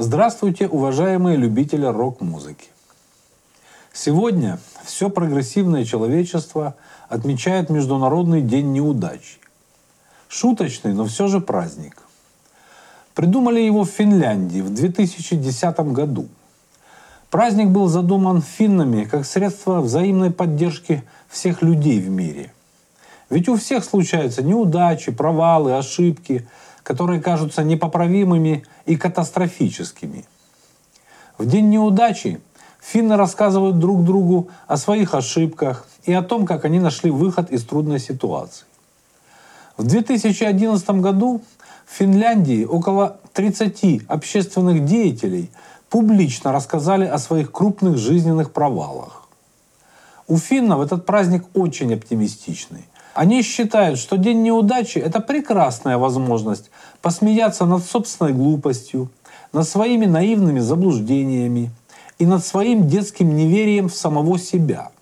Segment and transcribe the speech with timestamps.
[0.00, 2.68] Здравствуйте, уважаемые любители рок-музыки.
[3.92, 6.76] Сегодня все прогрессивное человечество
[7.08, 9.40] отмечает Международный день неудачи.
[10.28, 12.00] Шуточный, но все же праздник.
[13.12, 16.28] Придумали его в Финляндии в 2010 году.
[17.28, 22.52] Праздник был задуман финнами как средство взаимной поддержки всех людей в мире.
[23.30, 26.46] Ведь у всех случаются неудачи, провалы, ошибки–
[26.88, 30.24] которые кажутся непоправимыми и катастрофическими.
[31.36, 32.40] В день неудачи
[32.80, 37.62] финны рассказывают друг другу о своих ошибках и о том, как они нашли выход из
[37.64, 38.64] трудной ситуации.
[39.76, 41.42] В 2011 году
[41.84, 45.50] в Финляндии около 30 общественных деятелей
[45.90, 49.28] публично рассказали о своих крупных жизненных провалах.
[50.26, 52.86] У финнов этот праздник очень оптимистичный–
[53.18, 56.70] они считают, что день неудачи– это прекрасная возможность
[57.02, 59.10] посмеяться над собственной глупостью,
[59.52, 61.72] над своими наивными заблуждениями
[62.20, 64.92] и над своим детским неверием в самого себя.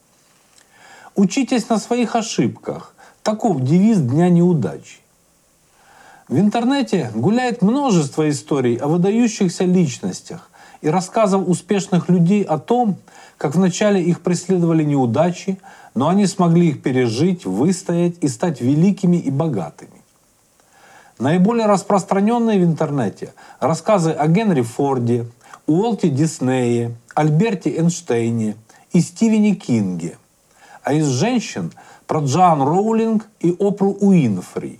[1.14, 2.94] Учитесь на своих ошибках.
[3.22, 5.00] Таков девиз Дня неудачи.
[6.26, 12.96] В интернете гуляет множество историй о выдающихся личностях и рассказов успешных людей о том,
[13.38, 15.58] как вначале их преследовали неудачи,
[15.94, 19.90] но они смогли их пережить, выстоять и стать великими и богатыми.
[21.18, 25.26] Наиболее распространенные в интернете рассказы о Генри Форде,
[25.66, 28.56] Уолте Диснее, Альберте Эйнштейне
[28.92, 30.18] и Стивене Кинге.
[30.82, 31.72] А из женщин
[32.06, 34.78] про Джоан Роулинг и Опру Уинфри.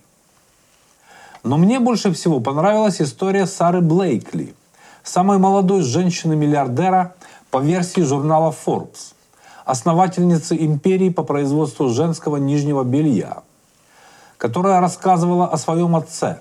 [1.42, 4.54] Но мне больше всего понравилась история Сары Блейкли,
[5.02, 7.14] самой молодой женщины-миллиардера
[7.50, 9.14] по версии журнала Forbes
[9.66, 13.42] основательницы империи по производству женского нижнего белья,
[14.38, 16.38] которая рассказывала о своем отце.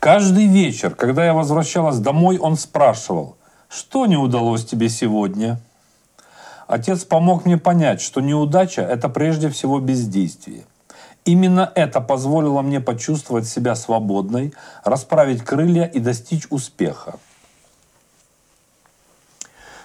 [0.00, 3.36] Каждый вечер, когда я возвращалась домой, он спрашивал,
[3.68, 5.60] что не удалось тебе сегодня?
[6.66, 10.64] Отец помог мне понять, что неудача– это прежде всего бездействие.
[11.24, 17.18] Именно это позволило мне почувствовать себя свободной, расправить крылья и достичь успеха.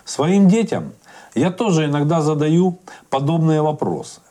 [0.05, 0.93] Своим детям
[1.35, 2.79] я тоже иногда задаю
[3.09, 4.21] подобные вопросы.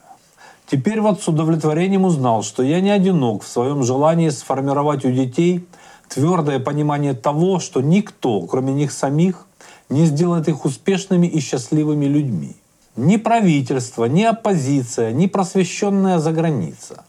[0.70, 5.66] Теперь вот с удовлетворением узнал, что я не одинок в своем желании сформировать у детей
[6.08, 9.46] твердое понимание того, что никто, кроме них самих,
[9.88, 12.56] не сделает их успешными и счастливыми людьми.
[12.96, 17.04] Ни правительство, ни оппозиция, ни просвещенная заграница.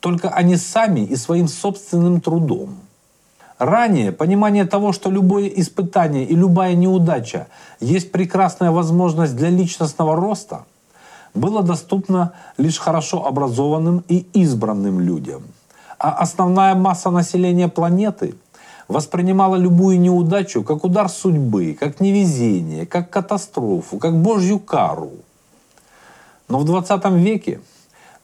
[0.00, 2.76] Только они сами и своим собственным трудом–
[3.62, 7.46] Ранее понимание того, что любое испытание и любая неудача
[7.78, 10.64] есть прекрасная возможность для личностного роста,
[11.32, 15.44] было доступно лишь хорошо образованным и избранным людям.
[15.96, 18.34] А основная масса населения планеты
[18.88, 25.12] воспринимала любую неудачу как удар судьбы, как невезение, как катастрофу, как божью кару.
[26.48, 27.60] Но в 20 веке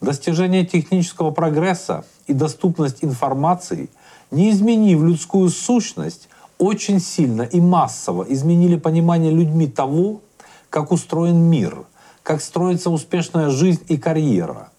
[0.01, 3.89] достижение технического прогресса и доступность информации–
[4.31, 10.21] не изменив людскую сущность, очень сильно и массово изменили понимание людьми того,
[10.69, 11.85] как устроен мир,
[12.21, 14.69] как строится успешная жизнь и карьера,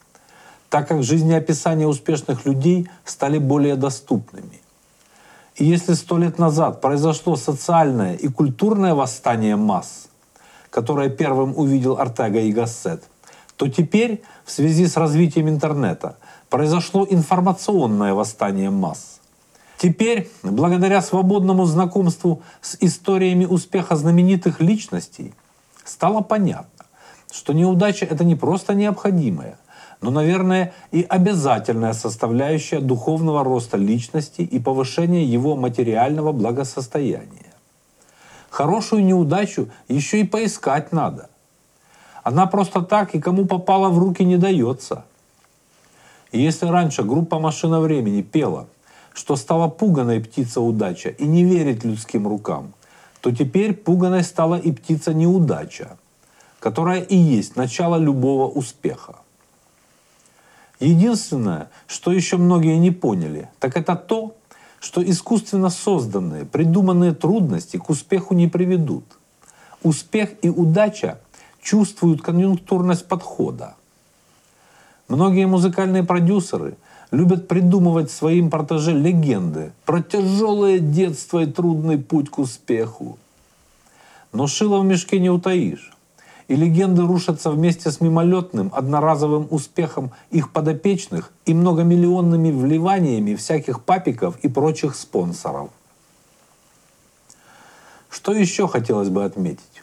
[0.68, 4.60] так как жизнеописания успешных людей стали более доступными.
[5.56, 10.08] И если сто лет назад произошло социальное и культурное восстание масс,
[10.70, 13.02] которое первым увидел Артега и Гассет,
[13.56, 16.16] то теперь в связи с развитием интернета
[16.50, 19.16] произошло информационное восстание масс–
[19.80, 25.32] Теперь, благодаря свободному знакомству с историями успеха знаменитых личностей,
[25.84, 26.84] стало понятно,
[27.32, 29.58] что неудача— это не просто необходимая,
[30.02, 37.54] но, наверное, и обязательная составляющая духовного роста личности и повышения его материального благосостояния.
[38.50, 41.30] Хорошую неудачу еще и поискать надо.
[42.22, 45.06] Она просто так и кому попала в руки не дается.
[46.32, 48.66] И если раньше группа «Машина времени» пела–
[49.12, 52.72] что стала пуганой птица удача и не верит людским рукам,
[53.21, 55.98] то теперь пуганой стала и птица неудача,
[56.59, 59.16] которая и есть начало любого успеха.
[60.78, 64.34] Единственное, что еще многие не поняли, так это то,
[64.78, 69.04] что искусственно созданные, придуманные трудности к успеху не приведут.
[69.83, 71.21] Успех и удача
[71.60, 73.74] чувствуют конъюнктурность подхода.
[75.09, 76.77] Многие музыкальные продюсеры–
[77.10, 83.18] любят придумывать своим протеже легенды про тяжелое детство и трудный путь к успеху.
[84.33, 85.92] Но шило в мешке не утаишь.
[86.48, 94.36] И легенды рушатся вместе с мимолетным, одноразовым успехом их подопечных и многомиллионными вливаниями всяких папиков
[94.42, 95.71] и прочих спонсоров.
[98.09, 99.83] Что еще хотелось бы отметить?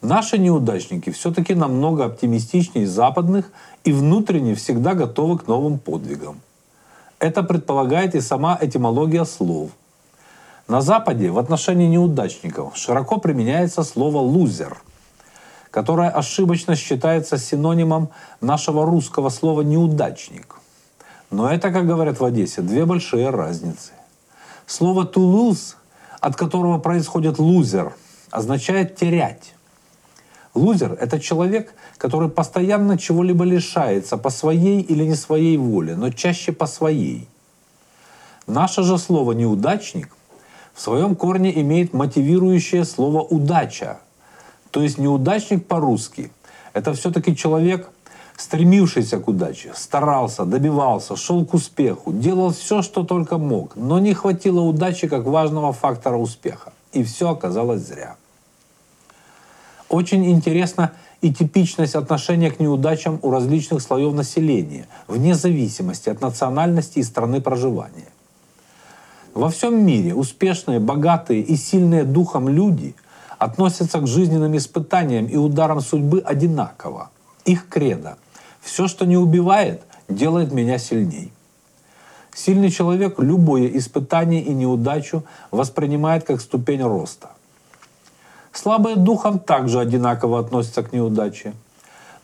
[0.00, 3.52] Наши неудачники все-таки намного оптимистичнее западных
[3.84, 6.40] и внутренне всегда готовы к новым подвигам.
[7.22, 9.70] Это предполагает и сама этимология слов.
[10.66, 14.82] На Западе в отношении неудачников широко применяется слово «лузер»,
[15.70, 18.08] которое ошибочно считается синонимом
[18.40, 20.56] нашего русского слова «неудачник».
[21.30, 23.92] Но это, как говорят в Одессе, две большие разницы.
[24.66, 25.76] Слово «тулуз»,
[26.18, 27.94] от которого происходит «лузер»,
[28.32, 29.54] означает «терять».
[30.54, 36.52] Лузер– это человек, который постоянно чего-либо лишается по своей или не своей воле, но чаще
[36.52, 37.26] по своей.
[38.46, 40.14] Наше же слово «неудачник»
[40.74, 44.00] в своем корне имеет мотивирующее слово «удача».
[44.70, 46.30] То есть неудачник по-русски–
[46.72, 47.90] это все-таки человек,
[48.36, 54.14] стремившийся к удаче, старался, добивался, шел к успеху, делал все, что только мог, но не
[54.14, 56.72] хватило удачи как важного фактора успеха.
[56.92, 58.16] И все оказалось зря.
[59.92, 66.98] Очень интересна и типичность отношения к неудачам у различных слоев населения, вне зависимости от национальности
[66.98, 68.08] и страны проживания.
[69.34, 72.94] Во всем мире успешные, богатые и сильные духом люди
[73.36, 77.10] относятся к жизненным испытаниям и ударам судьбы одинаково.
[77.44, 78.16] Их кредо
[78.62, 81.30] «все, что не убивает, делает меня сильней».
[82.34, 87.32] Сильный человек любое испытание и неудачу воспринимает как ступень роста–
[88.52, 91.54] Слабые духом также одинаково относятся к неудаче.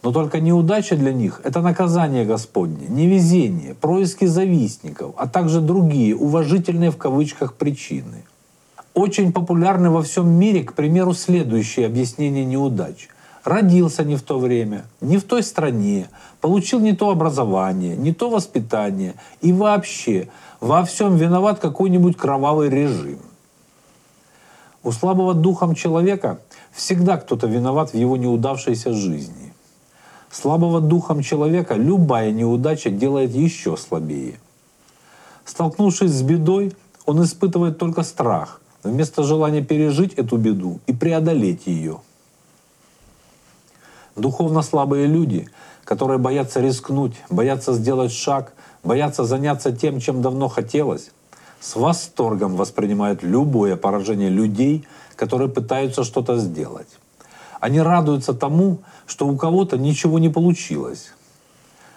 [0.03, 6.91] Но только неудача для них– это наказание Господне, невезение, происки завистников, а также другие уважительные
[6.91, 8.25] в кавычках причины.
[8.95, 13.09] Очень популярны во всем мире, к примеру, следующее объяснение неудач.
[13.43, 16.09] Родился не в то время, не в той стране,
[16.41, 20.29] получил не то образование, не то воспитание и вообще
[20.61, 23.19] во всем виноват какой-нибудь кровавый режим.
[24.85, 26.41] У слабого духом человека
[26.73, 29.53] всегда кто-то виноват в его неудавшейся жизни.
[30.31, 34.39] Слабого духом человека любая неудача делает еще слабее.
[35.45, 36.75] Столкнувшись с бедой,
[37.07, 42.01] он испытывает только страх, вместо желания пережить эту беду и преодолеть ее.
[44.15, 45.49] Духовно слабые люди,
[45.85, 48.53] которые боятся рискнуть, боятся сделать шаг,
[48.85, 51.11] боятся заняться тем, чем давно хотелось,
[51.61, 56.89] с восторгом воспринимают любое поражение людей, которые пытаются что-то сделать.
[57.61, 61.13] Они радуются тому, что у кого-то ничего не получилось.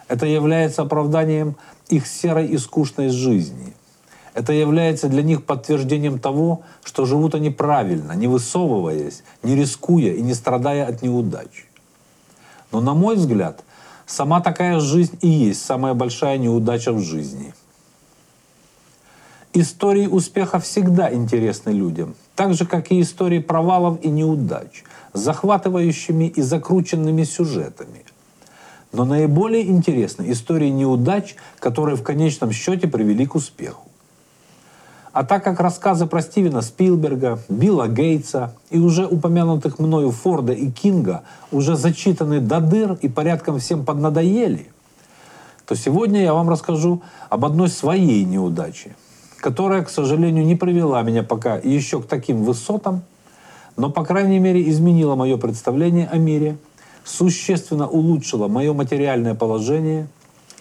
[0.08, 1.56] Это является оправданием
[1.88, 3.74] их серой и скучной жизни.
[4.34, 10.22] Это является для них подтверждением того, что живут они правильно, не высовываясь, не рискуя и
[10.22, 11.66] не страдая от неудач.
[12.72, 13.62] Но, на мой взгляд,
[14.06, 17.54] сама такая жизнь и есть самая большая неудача в жизни–
[19.54, 24.82] Истории успеха всегда интересны людям, так же, как и истории провалов и неудач,
[25.12, 28.06] захватывающими и закрученными сюжетами.
[28.92, 33.88] Но наиболее интересны истории неудач, которые в конечном счете привели к успеху.
[35.12, 40.70] А так как рассказы про Стивена Спилберга, Билла Гейтса и уже упомянутых мною Форда и
[40.70, 44.70] Кинга уже зачитаны до дыр и порядком всем поднадоели,
[45.66, 48.96] то сегодня я вам расскажу об одной своей неудаче,
[49.42, 53.02] которая, к сожалению, не привела меня пока еще к таким высотам,
[53.76, 56.56] но, по крайней мере, изменила мое представление о мире,
[57.04, 60.06] существенно улучшила мое материальное положение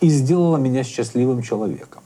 [0.02, 2.02] и сделала меня счастливым человеком.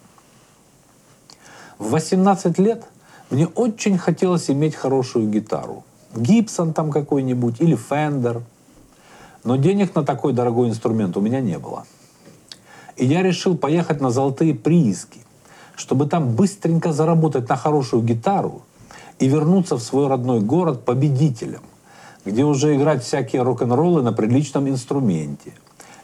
[1.80, 2.84] В 18 лет
[3.30, 5.86] мне очень хотелось иметь хорошую гитару.
[6.14, 8.44] Гибсон там какой-нибудь или Фендер.
[9.46, 11.86] Но денег на такой дорогой инструмент у меня не было.
[12.98, 15.25] И я решил поехать на золотые прииски,
[15.76, 18.64] чтобы там быстренько заработать на хорошую гитару
[19.20, 21.62] и вернуться в свой родной город победителем,
[22.26, 25.54] где уже играть всякие рок-н-роллы на приличном инструменте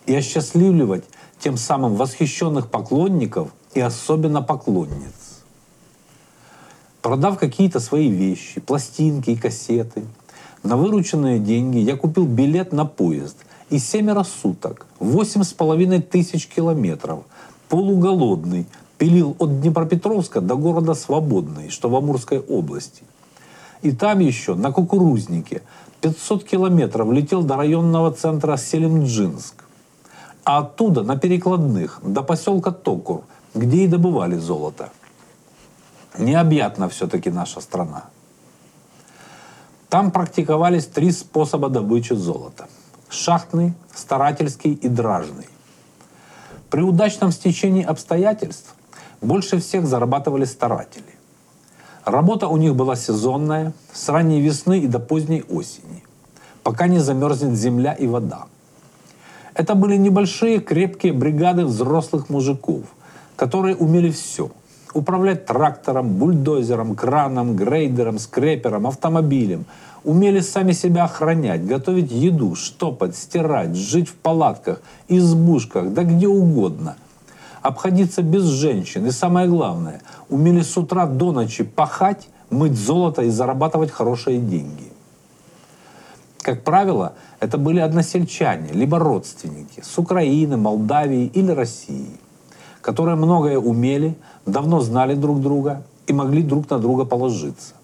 [0.06, 1.04] и осчастливливать
[1.40, 5.42] тем самым восхищенных поклонников и особенно поклонниц.
[7.02, 10.04] Продав какие-то свои вещи, пластинки и кассеты,
[10.62, 13.38] на вырученные деньги я купил билет на поезд
[13.72, 17.24] и семеро суток, восемь с половиной тысяч километров,
[17.70, 18.68] полуголодный,
[19.02, 23.02] пилил от Днепропетровска до города Свободный, что в Амурской области.
[23.82, 25.64] И там еще, на кукурузнике,
[26.02, 29.64] 500 километров летел до районного центра Селимджинск.
[30.44, 33.24] А оттуда на перекладных до поселка Токур,
[33.56, 34.92] где и добывали золото.
[36.20, 38.04] Необъятна все-таки наша страна.
[39.90, 42.68] Там практиковались три способа добычи золота.
[43.10, 45.50] Шахтный, старательский и дражный.
[46.70, 48.76] При удачном стечении обстоятельств
[49.22, 51.06] больше всех зарабатывали старатели.
[52.06, 56.04] Работа у них была сезонная, с ранней весны и до поздней осени,
[56.64, 58.46] пока не замерзнет земля и вода.
[59.54, 62.84] Это были небольшие крепкие бригады взрослых мужиков,
[63.36, 64.50] которые умели все.
[64.94, 69.66] Управлять трактором, бульдозером, краном, грейдером, скрепером, автомобилем.
[70.04, 76.96] Умели сами себя охранять, готовить еду, штопать, стирать, жить в палатках, избушках, да где угодно.
[77.62, 79.06] Обходиться без женщин.
[79.06, 84.92] И самое главное, умели с утра до ночи пахать, мыть золото и зарабатывать хорошие деньги.
[86.42, 92.20] Как правило, это были односельчане, либо родственники с Украины, Молдавии или России,
[92.82, 97.76] которые многое умели, давно знали друг друга и могли друг на друга положиться.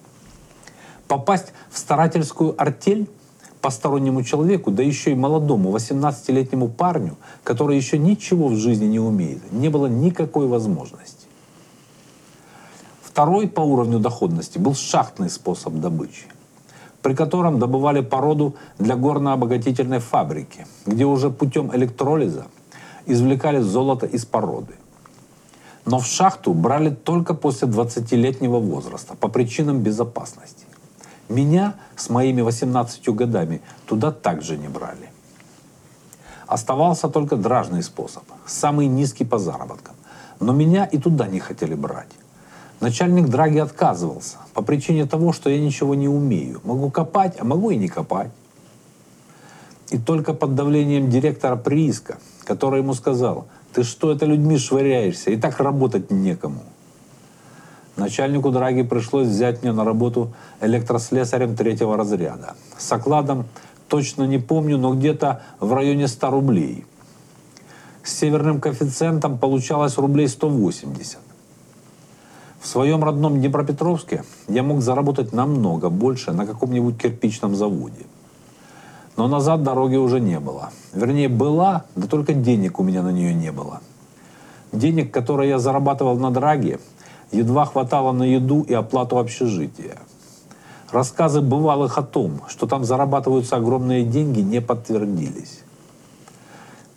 [1.08, 3.08] Попасть в старательскую артель
[3.62, 9.52] постороннему человеку, да еще и молодому 18-летнему парню, который еще ничего в жизни не умеет,
[9.52, 11.28] не было никакой возможности.
[13.02, 16.26] Второй по уровню доходности был шахтный способ добычи
[17.08, 22.48] при котором добывали породу для горно-обогатительной фабрики, где уже путем электролиза
[23.06, 24.74] извлекали золото из породы.
[25.86, 30.67] Но в шахту брали только после 20-летнего возраста по причинам безопасности.
[31.30, 35.10] Меня с моими 18 годами туда также не брали.
[36.48, 39.96] Оставался только дражный способ, самый низкий по заработкам.
[40.40, 42.12] Но меня и туда не хотели брать.
[42.80, 46.62] Начальник Драги отказывался по причине того, что я ничего не умею.
[46.64, 48.30] Могу копать, а могу и не копать.
[49.90, 55.38] И только под давлением директора прииска, который ему сказал, ты что это людьми швыряешься, и
[55.38, 56.62] так работать некому.
[57.98, 62.54] Начальнику Драги пришлось взять меня на работу электрослесарем третьего разряда.
[62.78, 63.48] С окладом
[63.88, 66.86] точно не помню, но где-то в районе 100 рублей.
[68.04, 71.18] С северным коэффициентом получалось рублей 180.
[72.62, 78.06] В своем родном Днепропетровске я мог заработать намного больше на каком-нибудь кирпичном заводе.
[79.16, 80.70] Но назад дороги уже не было.
[80.94, 83.82] Вернее, была, да только денег у меня на нее не было.
[84.72, 86.80] Денег, которые я зарабатывал на драге,
[87.32, 89.98] едва хватало на еду и оплату общежития.
[90.92, 95.64] Рассказы бывалых о том, что там зарабатываются огромные деньги, не подтвердились.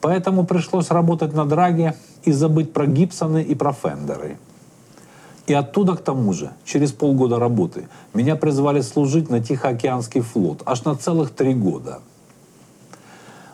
[0.00, 1.94] Поэтому пришлось работать на драге
[2.24, 4.38] и забыть про Гибсоны и про Фендеры–
[5.50, 10.84] и оттуда, к тому же, через полгода работы, меня призвали служить на Тихоокеанский флот аж
[10.84, 11.98] на целых три года.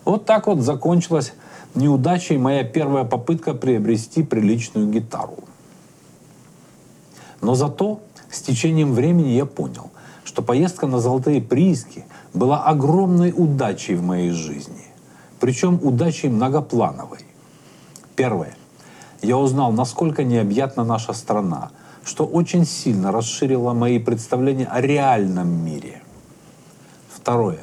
[0.04, 1.32] Вот так вот закончилась
[1.74, 5.38] неудачей моя первая попытка приобрести приличную гитару.
[7.46, 9.92] Но зато с течением времени я понял,
[10.24, 14.82] что поездка на золотые прииски была огромной удачей в моей жизни.
[15.38, 17.20] Причем удачей многоплановой.
[18.16, 18.56] Первое.
[19.22, 21.70] Я узнал, насколько необъятна наша страна,
[22.04, 26.02] что очень сильно расширило мои представления о реальном мире.
[27.08, 27.60] Второе.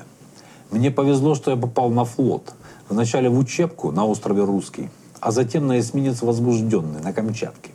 [0.71, 2.53] Мне повезло, что я попал на флот.
[2.87, 7.72] Вначале в учебку на острове Русский, а затем на эсминец Возбужденный на Камчатке.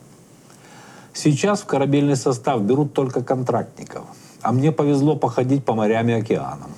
[1.13, 4.03] Сейчас в корабельный состав берут только контрактников,
[4.41, 6.71] а мне повезло походить по морям и океанам.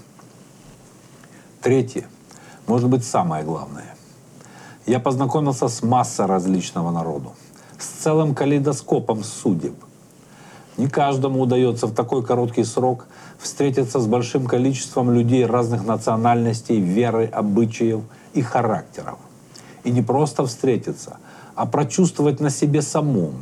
[1.61, 2.05] Третье.
[2.67, 3.95] Может быть, самое главное.
[4.85, 7.33] Я познакомился с массой различного народу
[7.77, 9.75] с целым калейдоскопом судеб.
[10.77, 13.07] Не каждому удается в такой короткий срок
[13.37, 18.01] встретиться с большим количеством людей разных национальностей, веры, обычаев
[18.33, 19.19] и характеров.
[19.83, 21.17] И не просто встретиться,
[21.55, 23.33] а прочувствовать на себе самом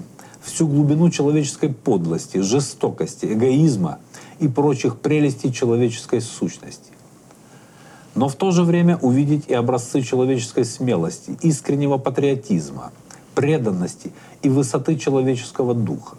[0.41, 3.99] всю глубину человеческой подлости, жестокости, эгоизма
[4.39, 6.91] и прочих прелестей человеческой сущности.
[8.15, 12.91] Но в то же время увидеть и образцы человеческой смелости, искреннего патриотизма–
[13.39, 16.17] преданности и высоты человеческого духа.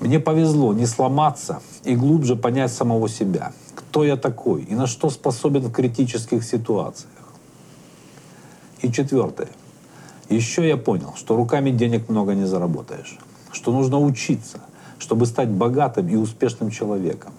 [0.00, 5.10] Мне повезло не сломаться и глубже понять самого себя, кто я такой и на что
[5.10, 7.12] способен в критических ситуациях.
[8.82, 9.48] И четвертое.
[10.28, 13.18] Еще я понял, что руками денег много не заработаешь,
[13.52, 14.60] что нужно учиться,
[14.98, 17.32] чтобы стать богатым и успешным человеком.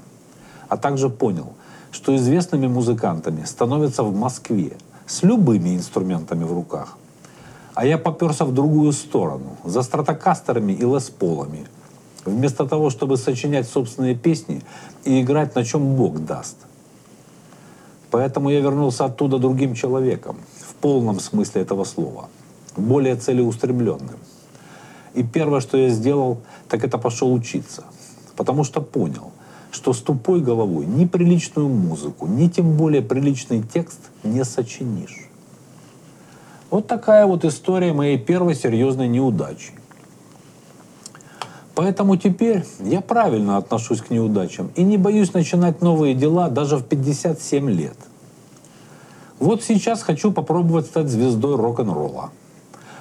[0.69, 1.53] А также понял,
[1.91, 6.97] что известными музыкантами становятся в Москве с любыми инструментами в руках–
[7.77, 11.67] а я поперся в другую сторону, за стратокастерами и лесполами,
[12.25, 14.63] вместо того, чтобы сочинять собственные песни
[15.05, 16.57] и играть на чем Бог даст.
[18.09, 22.29] Поэтому я вернулся оттуда другим человеком, в полном смысле этого слова,
[22.77, 24.17] более целеустремленным.
[25.13, 27.83] И первое, что я сделал, так это пошел учиться,
[28.35, 29.31] потому что понял,
[29.71, 35.27] что с тупой головой ни приличную музыку, ни тем более приличный текст не сочинишь.
[36.69, 39.71] Вот такая вот история моей первой серьезной неудачи.
[41.75, 46.83] Поэтому теперь я правильно отношусь к неудачам и не боюсь начинать новые дела даже в
[46.83, 47.97] 57 лет.
[49.39, 52.31] Вот сейчас хочу попробовать стать звездой рок-н-ролла.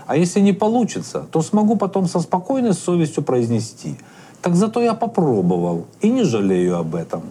[0.07, 3.97] А если не получится, то смогу потом со спокойной совестью произнести
[4.41, 7.23] «Так зато я попробовал и не жалею об этом».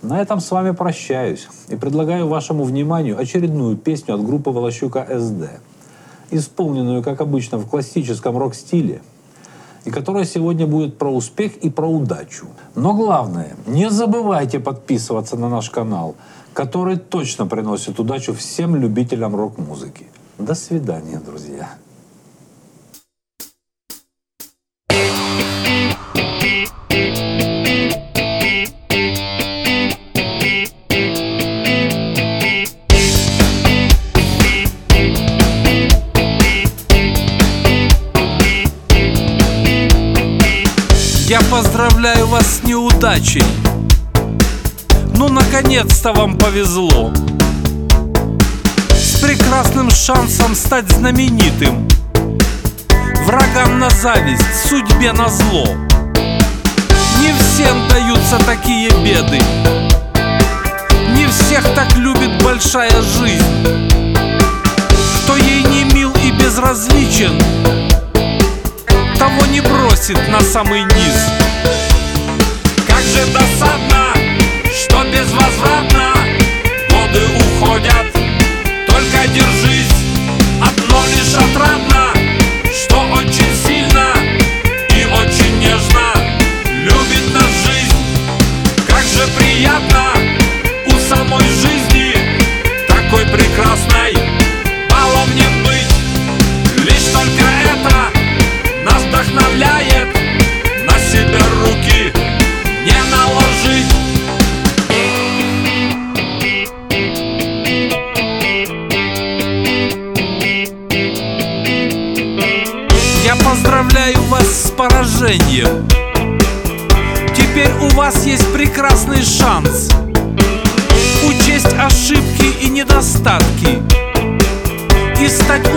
[0.00, 5.60] На этом с вами прощаюсь и предлагаю вашему вниманию очередную песню от группы Волощука СД,
[6.30, 9.02] исполненную, как обычно, в классическом рок-стиле,
[9.84, 12.46] и которая сегодня будет про успех и про удачу.
[12.76, 16.14] Но главное, не забывайте подписываться на наш канал,
[16.52, 20.06] который точно приносит удачу всем любителям рок-музыки.
[20.38, 21.68] До свидания, друзья.
[41.26, 43.42] Я поздравляю вас с неудачей
[45.16, 47.12] Ну, наконец-то вам повезло
[49.28, 51.86] прекрасным шансом стать знаменитым.
[53.26, 55.66] Врагам на зависть, судьбе на зло.
[57.20, 59.38] Не всем даются такие беды.
[61.10, 64.14] Не всех так любит большая жизнь.
[65.18, 67.38] Кто ей не мил и безразличен
[69.18, 71.26] того не бросит на самый низ.
[72.86, 74.14] Как же досадно,
[74.72, 75.87] что безвозвратно
[89.78, 90.07] приятно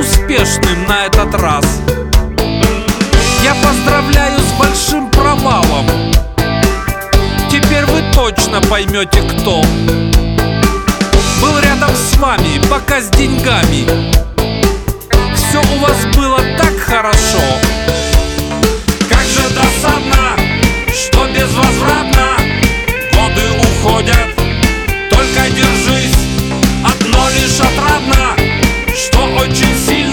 [0.02, 1.64] успешным на этот раз.
[3.44, 5.86] Я поздравляю с большим провалом.
[7.52, 9.62] Теперь вы точно поймете кто.
[11.40, 13.86] Был рядом с вами, пока с деньгами.
[15.36, 17.44] Все у вас было так хорошо.
[19.08, 20.36] Как же досадно,
[20.92, 22.28] что безвозвратно
[23.14, 24.36] Годы уходят,
[25.10, 26.22] только держись
[26.84, 28.41] Одно лишь отрадно,
[29.42, 30.11] что очень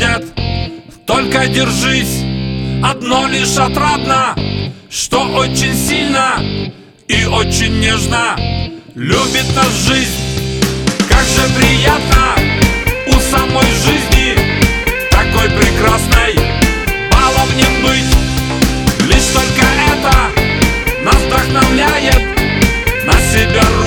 [0.00, 0.24] ходят
[1.06, 2.22] Только держись,
[2.82, 4.34] одно лишь отрадно
[4.88, 6.36] Что очень сильно
[7.08, 8.36] и очень нежно.
[8.94, 10.14] Любит нас жизнь.
[11.08, 12.36] Как же приятно
[13.08, 14.36] у самой жизни
[15.10, 16.36] Такой прекрасной
[17.10, 19.08] баловнем быть.
[19.08, 22.22] Лишь только это нас вдохновляет
[23.04, 23.79] на себя